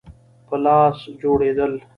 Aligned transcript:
په 0.47 0.55
لاس 0.63 0.97
جوړېدل. 1.21 1.73